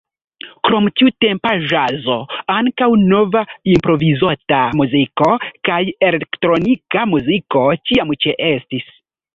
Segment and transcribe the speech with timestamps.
[0.67, 2.15] Krom tiutempa ĵazo
[2.55, 5.31] ankaŭ nova improvizota muziko
[5.71, 5.81] kaj
[6.11, 8.93] elektronika muziko ĉiam ĉeestis.